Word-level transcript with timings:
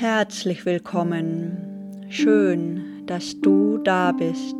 Herzlich 0.00 0.64
willkommen. 0.64 2.06
Schön, 2.08 3.02
dass 3.06 3.40
du 3.40 3.78
da 3.78 4.12
bist 4.12 4.54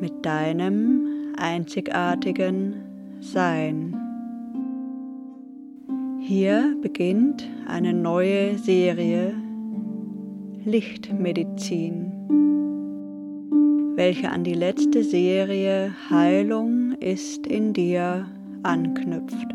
mit 0.00 0.24
deinem 0.24 1.34
einzigartigen 1.36 2.76
Sein. 3.20 3.94
Hier 6.20 6.74
beginnt 6.80 7.46
eine 7.68 7.92
neue 7.92 8.56
Serie 8.56 9.34
Lichtmedizin, 10.64 12.10
welche 13.94 14.30
an 14.30 14.42
die 14.42 14.54
letzte 14.54 15.04
Serie 15.04 15.94
Heilung 16.08 16.92
ist 16.98 17.46
in 17.46 17.74
dir 17.74 18.26
anknüpft. 18.62 19.54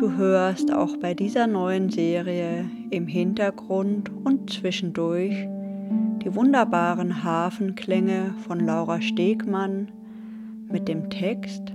Du 0.00 0.16
hörst 0.16 0.72
auch 0.72 0.96
bei 0.96 1.12
dieser 1.12 1.46
neuen 1.46 1.90
Serie 1.90 2.64
im 2.88 3.06
Hintergrund 3.06 4.10
und 4.24 4.48
zwischendurch 4.50 5.46
die 6.24 6.34
wunderbaren 6.34 7.22
Hafenklänge 7.22 8.34
von 8.48 8.60
Laura 8.60 9.02
Stegmann 9.02 9.92
mit 10.70 10.88
dem 10.88 11.10
Text 11.10 11.74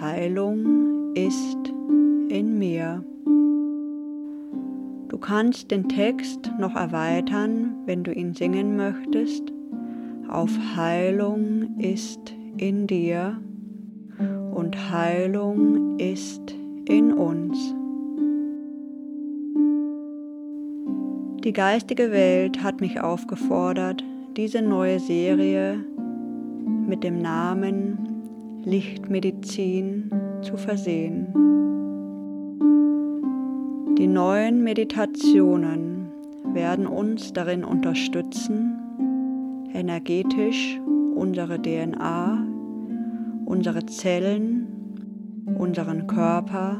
Heilung 0.00 1.12
ist 1.16 1.74
in 2.28 2.56
mir. 2.56 3.04
Du 5.08 5.18
kannst 5.18 5.72
den 5.72 5.88
Text 5.88 6.52
noch 6.60 6.76
erweitern, 6.76 7.74
wenn 7.84 8.04
du 8.04 8.12
ihn 8.12 8.34
singen 8.34 8.76
möchtest, 8.76 9.42
auf 10.28 10.56
Heilung 10.76 11.80
ist 11.80 12.32
in 12.58 12.86
dir 12.86 13.40
und 14.54 14.76
Heilung 14.92 15.98
ist 15.98 16.52
in 16.52 16.63
uns. 16.88 17.74
Die 21.44 21.52
geistige 21.52 22.10
Welt 22.10 22.62
hat 22.62 22.80
mich 22.80 23.00
aufgefordert, 23.00 24.02
diese 24.36 24.62
neue 24.62 24.98
Serie 24.98 25.84
mit 26.86 27.04
dem 27.04 27.20
Namen 27.20 27.98
Lichtmedizin 28.64 30.10
zu 30.42 30.56
versehen. 30.56 31.26
Die 33.98 34.06
neuen 34.06 34.64
Meditationen 34.64 36.08
werden 36.52 36.86
uns 36.86 37.32
darin 37.32 37.62
unterstützen, 37.64 38.78
energetisch 39.72 40.80
unsere 41.14 41.60
DNA, 41.60 42.46
unsere 43.44 43.84
Zellen, 43.86 44.63
unseren 45.64 46.06
Körper, 46.06 46.78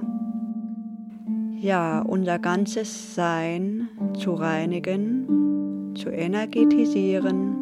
ja 1.59 2.03
unser 2.03 2.39
ganzes 2.39 3.15
Sein 3.15 3.89
zu 4.13 4.35
reinigen, 4.35 5.95
zu 5.95 6.11
energetisieren, 6.11 7.57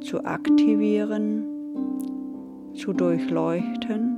zu 0.00 0.24
aktivieren, 0.24 1.42
zu 2.74 2.92
durchleuchten 2.92 4.16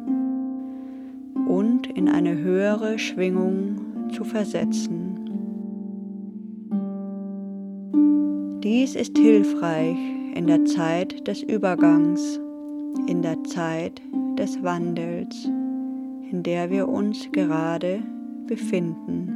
und 1.48 1.86
in 1.86 2.10
eine 2.10 2.36
höhere 2.36 2.98
Schwingung 2.98 4.10
zu 4.12 4.24
versetzen. 4.24 5.14
Dies 8.62 8.94
ist 8.94 9.16
hilfreich 9.16 9.96
in 10.34 10.46
der 10.48 10.66
Zeit 10.66 11.26
des 11.26 11.42
Übergangs, 11.42 12.38
in 13.06 13.22
der 13.22 13.42
Zeit 13.44 14.02
des 14.38 14.62
Wandels, 14.62 15.48
in 16.30 16.42
der 16.42 16.70
wir 16.70 16.88
uns 16.88 17.30
gerade 17.32 18.00
befinden. 18.46 19.34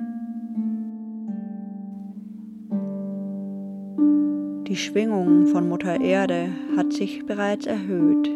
Die 4.67 4.77
Schwingung 4.77 5.47
von 5.49 5.69
Mutter 5.69 6.01
Erde 6.01 6.49
hat 6.77 6.93
sich 6.93 7.27
bereits 7.27 7.67
erhöht, 7.67 8.31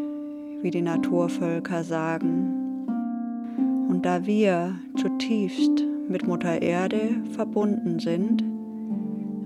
wie 0.60 0.70
die 0.70 0.82
Naturvölker 0.82 1.82
sagen. 1.82 2.86
Und 3.88 4.04
da 4.04 4.26
wir 4.26 4.74
zutiefst 4.96 5.84
mit 6.08 6.26
Mutter 6.26 6.60
Erde 6.60 7.22
verbunden 7.32 7.98
sind, 7.98 8.44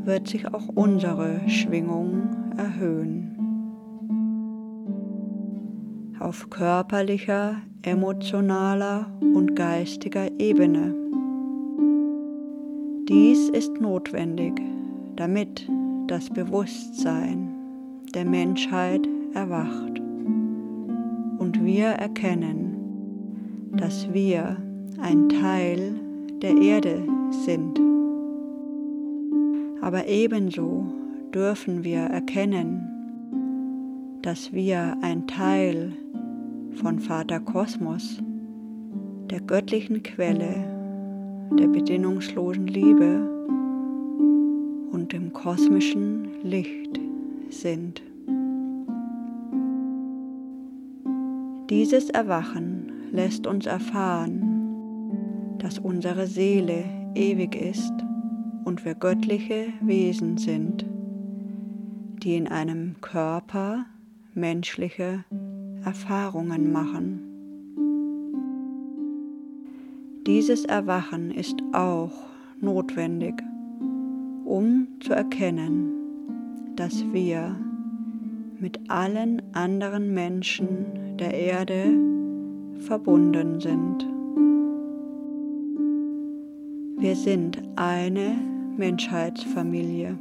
wird 0.04 0.28
sich 0.28 0.52
auch 0.52 0.68
unsere 0.74 1.48
Schwingung 1.48 2.28
erhöhen. 2.56 3.29
Auf 6.20 6.50
körperlicher, 6.50 7.56
emotionaler 7.82 9.10
und 9.20 9.56
geistiger 9.56 10.30
Ebene. 10.38 10.94
Dies 13.08 13.48
ist 13.48 13.80
notwendig, 13.80 14.60
damit 15.16 15.66
das 16.08 16.28
Bewusstsein 16.28 17.48
der 18.14 18.26
Menschheit 18.26 19.08
erwacht 19.32 19.98
und 21.38 21.64
wir 21.64 21.86
erkennen, 21.86 23.70
dass 23.72 24.12
wir 24.12 24.58
ein 25.00 25.30
Teil 25.30 25.94
der 26.42 26.54
Erde 26.54 27.02
sind. 27.46 27.80
Aber 29.80 30.06
ebenso 30.06 30.84
dürfen 31.32 31.82
wir 31.82 32.00
erkennen, 32.00 32.86
dass 34.20 34.52
wir 34.52 34.98
ein 35.00 35.26
Teil 35.26 35.94
von 36.76 36.98
Vater 36.98 37.40
Kosmos, 37.40 38.22
der 39.30 39.40
göttlichen 39.40 40.02
Quelle, 40.02 40.54
der 41.58 41.68
bedingungslosen 41.68 42.66
Liebe 42.66 43.28
und 44.92 45.12
dem 45.12 45.32
kosmischen 45.32 46.42
Licht 46.42 47.00
sind. 47.48 48.02
Dieses 51.68 52.10
Erwachen 52.10 52.90
lässt 53.12 53.46
uns 53.46 53.66
erfahren, 53.66 55.56
dass 55.58 55.78
unsere 55.78 56.26
Seele 56.26 56.84
ewig 57.14 57.54
ist 57.54 57.92
und 58.64 58.84
wir 58.84 58.94
göttliche 58.94 59.72
Wesen 59.80 60.36
sind, 60.36 60.84
die 62.22 62.36
in 62.36 62.48
einem 62.48 62.96
Körper 63.00 63.86
menschliche 64.34 65.24
Erfahrungen 65.84 66.72
machen. 66.72 67.20
Dieses 70.26 70.64
Erwachen 70.64 71.30
ist 71.30 71.56
auch 71.72 72.12
notwendig, 72.60 73.42
um 74.44 74.86
zu 75.00 75.14
erkennen, 75.14 75.92
dass 76.76 77.04
wir 77.12 77.56
mit 78.58 78.78
allen 78.90 79.42
anderen 79.54 80.12
Menschen 80.12 81.16
der 81.18 81.32
Erde 81.32 81.98
verbunden 82.80 83.60
sind. 83.60 84.06
Wir 86.98 87.16
sind 87.16 87.62
eine 87.76 88.36
Menschheitsfamilie. 88.76 90.18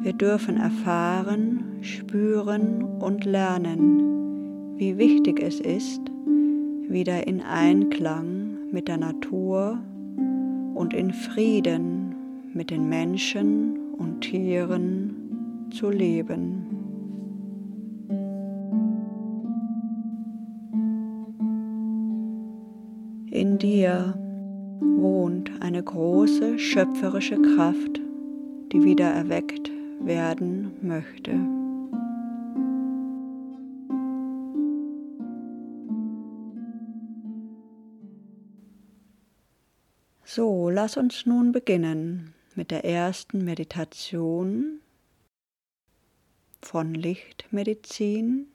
Wir 0.00 0.12
dürfen 0.12 0.56
erfahren, 0.58 1.67
spüren 1.82 2.82
und 3.00 3.24
lernen, 3.24 4.76
wie 4.76 4.98
wichtig 4.98 5.42
es 5.42 5.60
ist, 5.60 6.00
wieder 6.88 7.26
in 7.26 7.42
Einklang 7.42 8.70
mit 8.70 8.88
der 8.88 8.96
Natur 8.96 9.78
und 10.74 10.94
in 10.94 11.12
Frieden 11.12 12.14
mit 12.54 12.70
den 12.70 12.88
Menschen 12.88 13.92
und 13.98 14.20
Tieren 14.20 15.68
zu 15.70 15.90
leben. 15.90 16.64
In 23.30 23.58
dir 23.58 24.14
wohnt 24.80 25.50
eine 25.60 25.82
große 25.82 26.58
schöpferische 26.58 27.40
Kraft, 27.40 28.00
die 28.72 28.82
wieder 28.82 29.06
erweckt 29.10 29.70
werden 30.00 30.72
möchte. 30.82 31.57
Lass 40.78 40.96
uns 40.96 41.26
nun 41.26 41.50
beginnen 41.50 42.34
mit 42.54 42.70
der 42.70 42.84
ersten 42.84 43.44
Meditation 43.44 44.80
von 46.62 46.94
Lichtmedizin, 46.94 48.46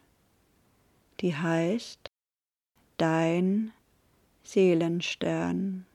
die 1.19 1.35
heißt 1.35 2.09
Dein 2.95 3.73
Seelenstern. 4.41 5.85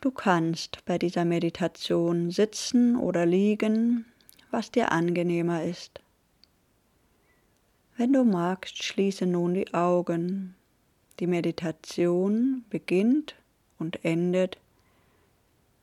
Du 0.00 0.10
kannst 0.10 0.82
bei 0.86 0.96
dieser 0.96 1.26
Meditation 1.26 2.30
sitzen 2.30 2.96
oder 2.96 3.26
liegen, 3.26 4.06
was 4.50 4.70
dir 4.70 4.90
angenehmer 4.90 5.64
ist. 5.64 6.00
Wenn 7.98 8.14
du 8.14 8.24
magst, 8.24 8.82
schließe 8.82 9.26
nun 9.26 9.52
die 9.52 9.74
Augen 9.74 10.56
Die 11.22 11.28
Meditation 11.28 12.64
beginnt 12.68 13.36
und 13.78 14.04
endet 14.04 14.58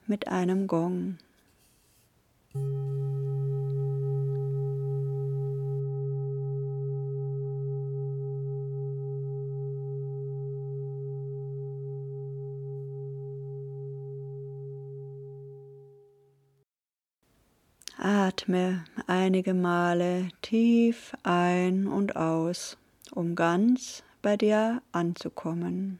mit 0.05 0.27
einem 0.27 0.67
Gong. 0.67 1.17
Atme 17.97 18.83
einige 19.07 19.53
Male 19.53 20.27
tief 20.41 21.15
ein 21.23 21.87
und 21.87 22.17
aus, 22.17 22.75
um 23.11 23.35
ganz 23.35 24.03
bei 24.21 24.37
dir 24.37 24.81
anzukommen. 24.91 25.99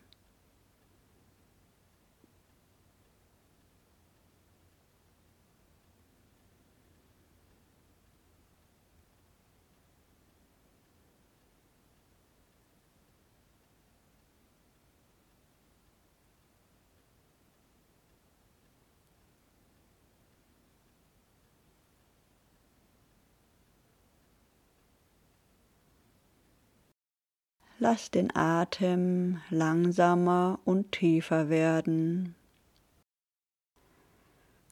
Lass 27.82 28.12
den 28.12 28.36
Atem 28.36 29.40
langsamer 29.50 30.60
und 30.66 30.92
tiefer 30.92 31.48
werden. 31.48 32.36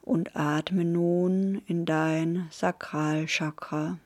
Und 0.01 0.35
atme 0.35 0.83
nun 0.83 1.61
in 1.67 1.85
dein 1.85 2.49
Sakralchakra 2.51 3.97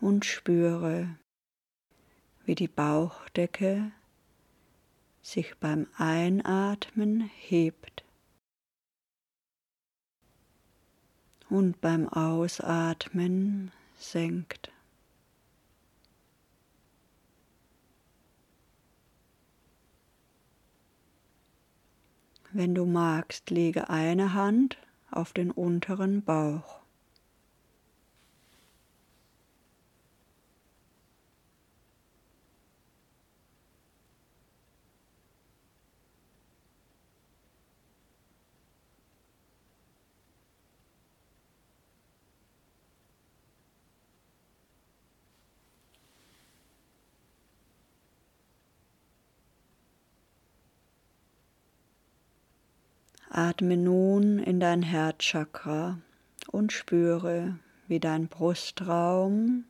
und 0.00 0.24
spüre, 0.24 1.14
wie 2.46 2.54
die 2.54 2.68
Bauchdecke 2.68 3.92
sich 5.20 5.54
beim 5.60 5.86
Einatmen 5.98 7.30
hebt 7.36 8.02
und 11.50 11.82
beim 11.82 12.08
Ausatmen 12.08 13.72
senkt. 13.98 14.72
Wenn 22.54 22.74
du 22.74 22.84
magst, 22.84 23.48
lege 23.48 23.88
eine 23.88 24.34
Hand 24.34 24.76
auf 25.10 25.32
den 25.32 25.50
unteren 25.50 26.22
Bauch. 26.22 26.81
Atme 53.34 53.78
nun 53.78 54.38
in 54.38 54.60
dein 54.60 54.82
Herzchakra 54.82 55.98
und 56.48 56.70
spüre, 56.70 57.58
wie 57.88 57.98
dein 57.98 58.28
Brustraum 58.28 59.64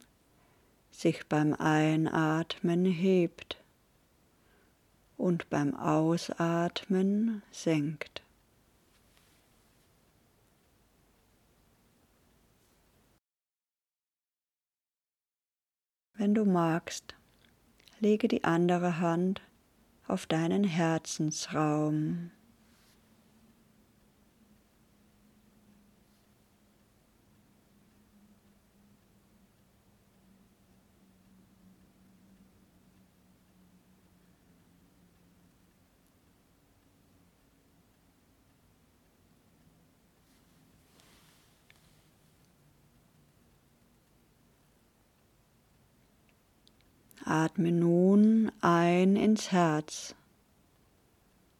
sich 0.90 1.28
beim 1.28 1.54
Einatmen 1.54 2.84
hebt 2.84 3.62
und 5.16 5.48
beim 5.48 5.76
Ausatmen 5.76 7.42
senkt. 7.52 8.24
Wenn 16.14 16.34
du 16.34 16.44
magst, 16.44 17.14
lege 18.00 18.26
die 18.26 18.42
andere 18.42 18.98
Hand 18.98 19.40
auf 20.08 20.26
deinen 20.26 20.64
Herzensraum. 20.64 22.32
Atme 47.32 47.72
nun 47.72 48.52
ein 48.60 49.16
ins 49.16 49.52
Herz 49.52 50.14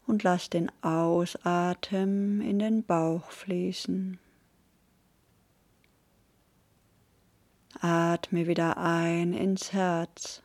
und 0.06 0.22
lass 0.22 0.50
den 0.50 0.70
Ausatem 0.82 2.42
in 2.42 2.58
den 2.58 2.84
Bauch 2.84 3.30
fließen. 3.30 4.18
Atme 7.80 8.46
wieder 8.46 8.76
ein 8.76 9.32
ins 9.32 9.72
Herz 9.72 10.42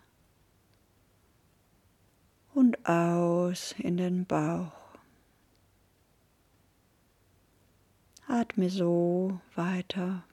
und 2.54 2.88
aus 2.88 3.76
in 3.80 3.98
den 3.98 4.26
Bauch. 4.26 4.72
Atme 8.30 8.70
so 8.70 9.42
weiter. 9.56 10.24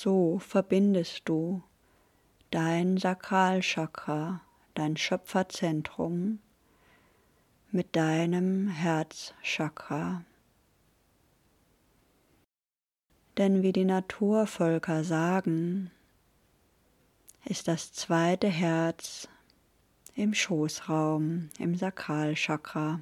So 0.00 0.38
verbindest 0.38 1.22
du 1.24 1.64
dein 2.52 2.98
Sakralchakra, 2.98 4.42
dein 4.74 4.96
Schöpferzentrum 4.96 6.38
mit 7.72 7.96
deinem 7.96 8.68
Herzchakra. 8.68 10.24
Denn 13.38 13.64
wie 13.64 13.72
die 13.72 13.84
Naturvölker 13.84 15.02
sagen, 15.02 15.90
ist 17.44 17.66
das 17.66 17.92
zweite 17.92 18.46
Herz 18.46 19.26
im 20.14 20.32
Schoßraum, 20.32 21.50
im 21.58 21.74
Sakralchakra. 21.74 23.00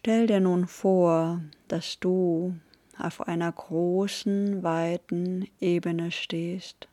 Stell 0.00 0.28
dir 0.28 0.38
nun 0.38 0.68
vor, 0.68 1.42
dass 1.66 1.98
du 1.98 2.54
auf 3.00 3.26
einer 3.26 3.50
großen, 3.50 4.62
weiten 4.62 5.48
Ebene 5.58 6.12
stehst. 6.12 6.86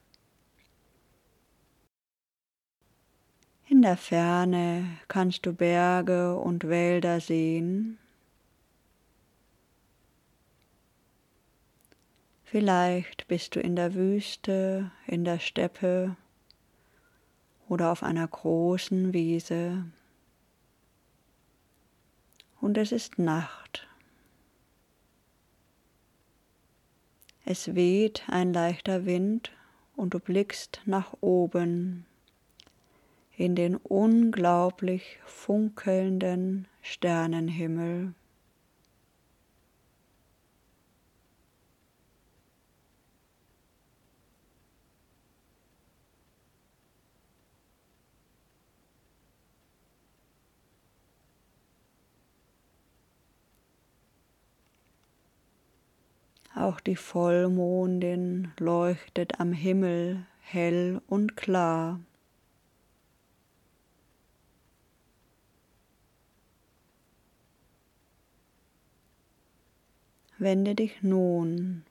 In 3.67 3.83
der 3.83 3.95
Ferne 3.95 4.87
kannst 5.07 5.45
du 5.45 5.53
Berge 5.53 6.35
und 6.35 6.67
Wälder 6.67 7.19
sehen. 7.19 7.99
Vielleicht 12.43 13.27
bist 13.27 13.55
du 13.55 13.59
in 13.59 13.75
der 13.75 13.93
Wüste, 13.93 14.89
in 15.05 15.25
der 15.25 15.37
Steppe 15.37 16.17
oder 17.69 17.91
auf 17.91 18.01
einer 18.01 18.27
großen 18.27 19.13
Wiese 19.13 19.85
und 22.65 22.79
es 22.79 22.91
ist 22.91 23.19
Nacht. 23.19 23.87
Es 27.45 27.75
weht 27.75 28.23
ein 28.27 28.53
leichter 28.53 29.05
Wind 29.05 29.51
und 29.95 30.15
du 30.15 30.19
blickst 30.19 30.81
nach 30.85 31.13
oben 31.21 32.07
in 33.37 33.53
den 33.53 33.75
unglaublich 33.75 35.19
funkelnden 35.27 36.67
Sternenhimmel. 36.81 38.15
Auch 56.65 56.79
die 56.79 56.95
Vollmondin 56.95 58.51
leuchtet 58.59 59.39
am 59.39 59.53
Himmel 59.53 60.25
hell 60.41 60.99
und 61.05 61.37
klar. 61.37 61.99
Wende 70.39 70.73
dich 70.73 71.03
nun 71.03 71.83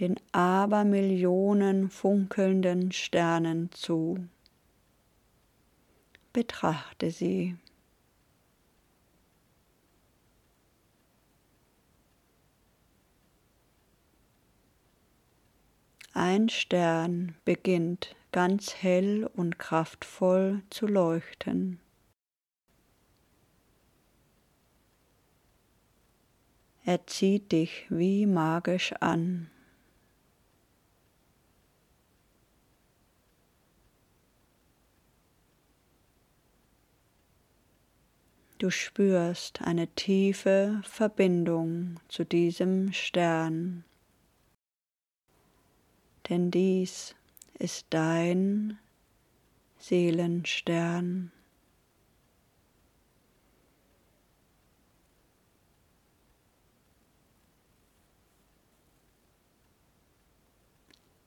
den 0.00 0.16
Abermillionen 0.32 1.88
funkelnden 1.88 2.92
Sternen 2.92 3.72
zu. 3.72 4.18
Betrachte 6.34 7.10
sie. 7.10 7.56
Ein 16.16 16.48
Stern 16.48 17.34
beginnt 17.44 18.14
ganz 18.30 18.72
hell 18.76 19.28
und 19.34 19.58
kraftvoll 19.58 20.62
zu 20.70 20.86
leuchten. 20.86 21.80
Er 26.84 27.04
zieht 27.08 27.50
dich 27.50 27.86
wie 27.90 28.26
magisch 28.26 28.92
an. 29.00 29.50
Du 38.58 38.70
spürst 38.70 39.62
eine 39.62 39.88
tiefe 39.88 40.80
Verbindung 40.84 41.98
zu 42.06 42.24
diesem 42.24 42.92
Stern 42.92 43.82
denn 46.28 46.50
dies 46.50 47.14
ist 47.58 47.86
dein 47.90 48.78
Seelenstern. 49.78 51.30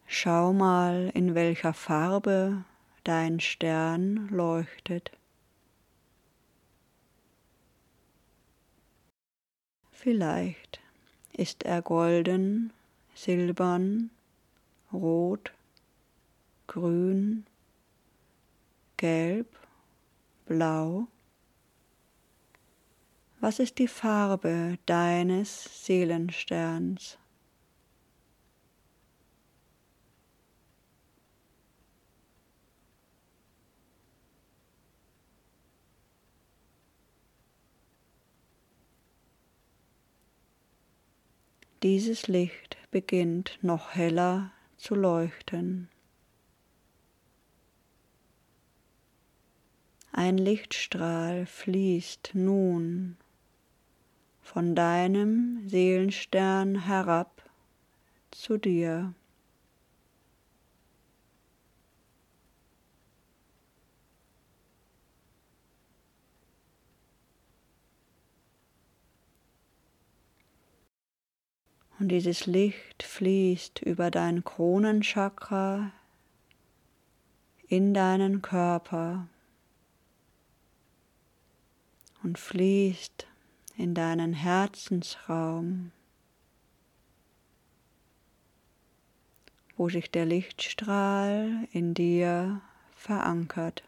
Schau 0.05 0.51
mal, 0.51 1.11
in 1.13 1.35
welcher 1.35 1.73
Farbe 1.73 2.63
dein 3.03 3.39
Stern 3.39 4.27
leuchtet. 4.29 5.11
Vielleicht 9.91 10.79
ist 11.33 11.63
er 11.63 11.83
golden, 11.83 12.73
silbern 13.13 14.09
Rot, 14.93 15.51
Grün, 16.67 17.45
Gelb, 18.95 19.47
Blau. 20.45 21.07
Was 23.41 23.59
ist 23.59 23.77
die 23.79 23.87
Farbe 23.87 24.79
deines 24.85 25.85
Seelensterns? 25.85 27.17
Dieses 41.83 42.27
Licht 42.27 42.77
beginnt 42.89 43.59
noch 43.61 43.93
heller 43.93 44.51
zu 44.77 44.95
leuchten. 44.95 45.89
Ein 50.11 50.37
Lichtstrahl 50.37 51.45
fließt 51.45 52.31
nun 52.33 53.17
von 54.41 54.73
deinem 54.73 55.67
Seelenstern 55.67 56.85
herab 56.85 57.43
zu 58.31 58.57
dir. 58.57 59.13
Und 71.99 72.09
dieses 72.09 72.45
Licht 72.45 73.01
fließt 73.01 73.79
über 73.81 74.11
dein 74.11 74.43
Kronenchakra 74.43 75.91
in 77.67 77.93
deinen 77.93 78.41
Körper 78.41 79.27
und 82.23 82.37
fließt 82.37 83.27
in 83.77 83.95
deinen 83.95 84.33
Herzensraum, 84.33 85.91
wo 89.75 89.89
sich 89.89 90.11
der 90.11 90.25
Lichtstrahl 90.25 91.67
in 91.71 91.93
dir 91.93 92.61
verankert. 92.95 93.83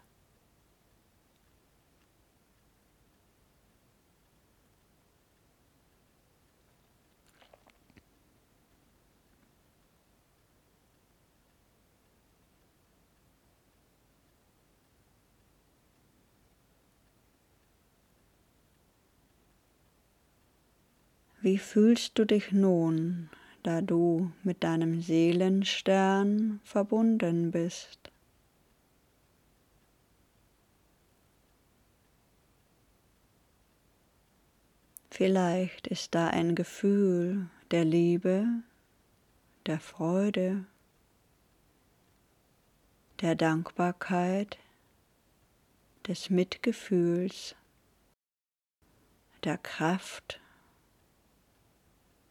Wie 21.42 21.56
fühlst 21.56 22.18
du 22.18 22.26
dich 22.26 22.52
nun, 22.52 23.30
da 23.62 23.80
du 23.80 24.30
mit 24.42 24.62
deinem 24.62 25.00
Seelenstern 25.00 26.60
verbunden 26.64 27.50
bist? 27.50 28.10
Vielleicht 35.08 35.86
ist 35.86 36.14
da 36.14 36.28
ein 36.28 36.54
Gefühl 36.54 37.48
der 37.70 37.86
Liebe, 37.86 38.46
der 39.64 39.80
Freude, 39.80 40.66
der 43.22 43.34
Dankbarkeit, 43.34 44.58
des 46.06 46.28
Mitgefühls, 46.28 47.54
der 49.44 49.56
Kraft 49.56 50.40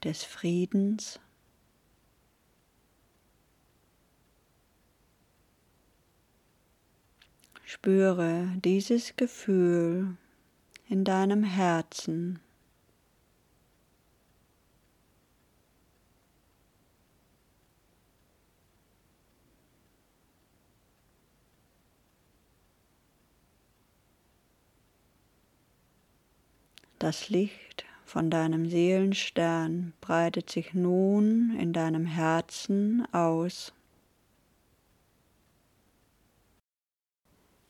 des 0.03 0.23
Friedens. 0.23 1.19
Spüre 7.65 8.51
dieses 8.63 9.15
Gefühl 9.15 10.17
in 10.87 11.03
deinem 11.03 11.43
Herzen. 11.43 12.39
Das 26.97 27.29
Licht 27.29 27.68
von 28.09 28.31
deinem 28.31 28.67
Seelenstern 28.67 29.93
breitet 30.01 30.49
sich 30.49 30.73
nun 30.73 31.55
in 31.59 31.73
deinem 31.73 32.07
Herzen 32.07 33.05
aus. 33.13 33.71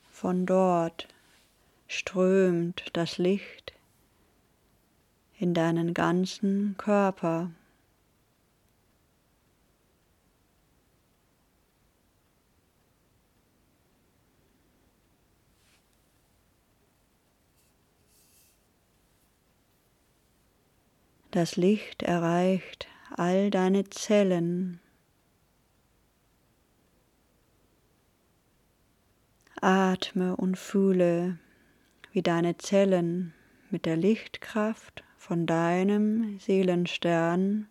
Von 0.10 0.46
dort 0.46 1.10
strömt 1.89 2.86
das 2.93 3.17
Licht 3.17 3.74
in 5.38 5.53
deinen 5.53 5.93
ganzen 5.93 6.75
Körper. 6.77 7.51
Das 21.31 21.57
Licht 21.57 22.01
erreicht 22.01 22.88
all 23.15 23.51
deine 23.51 23.88
Zellen. 23.89 24.79
Atme 29.62 30.36
und 30.36 30.57
fühle, 30.57 31.38
wie 32.12 32.24
deine 32.24 32.57
Zellen 32.57 33.36
mit 33.69 33.86
der 33.86 33.95
Lichtkraft 33.95 35.03
von 35.17 35.45
deinem 35.45 36.39
Seelenstern 36.39 37.67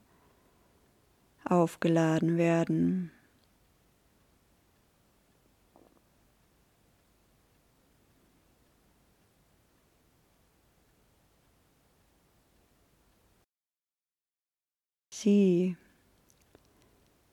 aufgeladen 1.44 2.36
werden. 2.36 3.10
Sieh, 15.20 15.76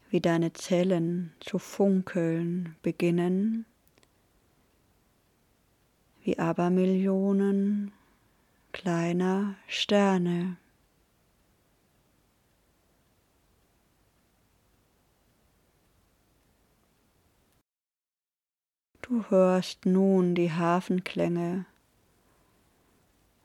wie 0.09 0.19
deine 0.19 0.53
Zellen 0.53 1.35
zu 1.39 1.59
funkeln 1.59 2.75
beginnen, 2.81 3.67
wie 6.23 6.39
Abermillionen 6.39 7.91
kleiner 8.71 9.53
Sterne. 9.67 10.57
Du 19.03 19.29
hörst 19.29 19.85
nun 19.85 20.33
die 20.33 20.51
Hafenklänge 20.51 21.67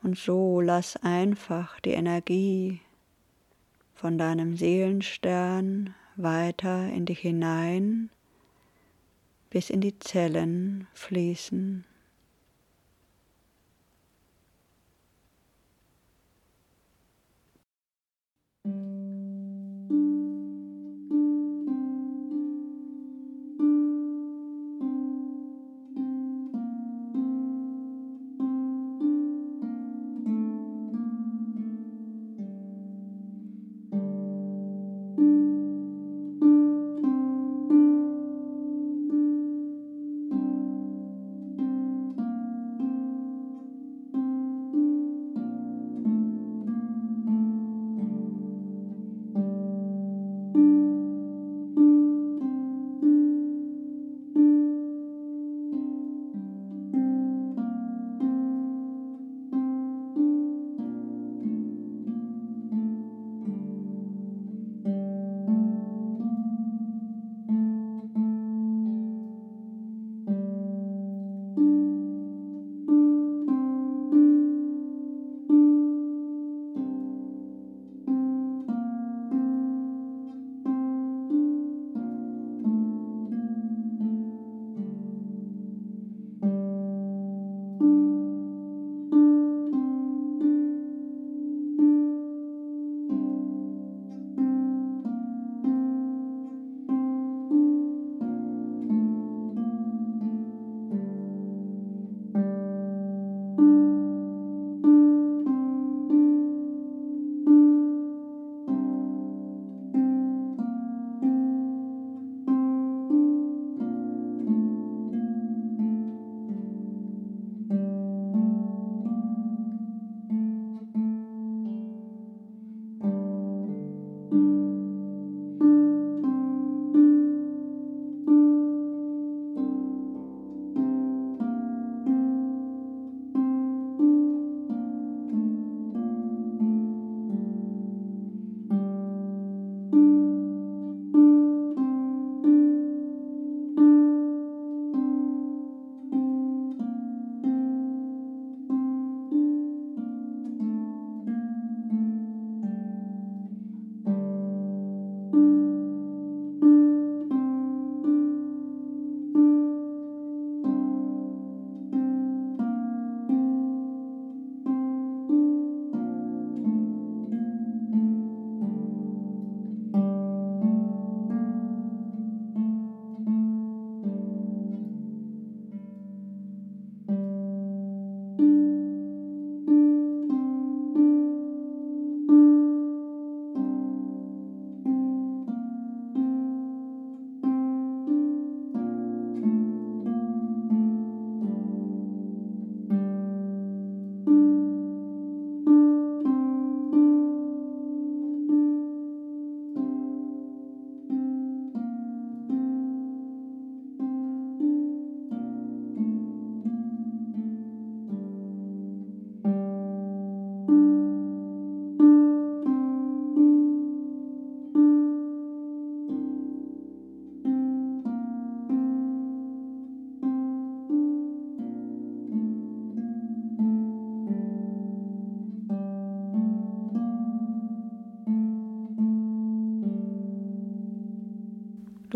und 0.02 0.16
so 0.16 0.62
lass 0.62 0.96
einfach 0.96 1.78
die 1.80 1.90
Energie 1.90 2.80
von 4.00 4.16
deinem 4.16 4.56
Seelenstern 4.56 5.94
weiter 6.16 6.88
in 6.88 7.04
dich 7.04 7.18
hinein 7.18 8.08
bis 9.50 9.68
in 9.68 9.82
die 9.82 9.98
Zellen 9.98 10.86
fließen. 10.94 11.84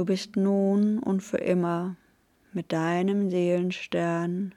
Du 0.04 0.08
bist 0.08 0.36
nun 0.36 0.98
und 0.98 1.22
für 1.22 1.38
immer 1.38 1.96
mit 2.52 2.72
deinem 2.72 3.30
Seelenstern, 3.30 4.54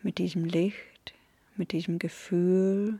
mit 0.00 0.16
diesem 0.16 0.46
Licht, 0.46 1.12
mit 1.56 1.72
diesem 1.72 1.98
Gefühl, 1.98 2.98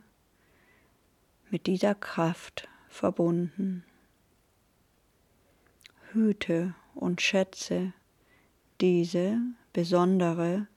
mit 1.49 1.65
dieser 1.65 1.95
Kraft 1.95 2.69
verbunden. 2.87 3.83
Hüte 6.11 6.75
und 6.93 7.19
schätze 7.19 7.93
diese 8.79 9.39
besondere, 9.73 10.67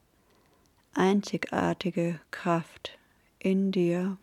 einzigartige 0.95 2.19
Kraft 2.31 2.97
in 3.37 3.71
dir. 3.71 4.17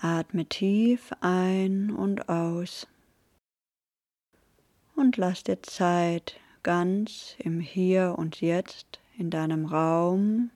Atme 0.00 0.46
tief 0.46 1.12
ein 1.20 1.90
und 1.90 2.28
aus 2.28 2.86
und 4.94 5.16
lass 5.16 5.42
dir 5.44 5.62
Zeit, 5.62 6.38
ganz 6.62 7.36
im 7.38 7.60
Hier 7.60 8.16
und 8.18 8.40
Jetzt 8.40 9.00
in 9.16 9.30
deinem 9.30 9.64
Raum 9.64 10.50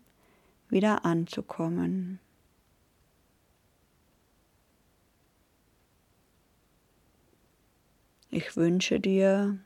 wieder 0.68 1.05
anzukommen. 1.05 2.20
Ich 8.31 8.57
wünsche 8.57 8.98
dir 8.98 9.59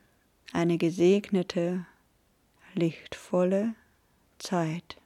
eine 0.53 0.77
gesegnete, 0.77 1.85
lichtvolle 2.73 3.75
Zeit. 4.39 4.97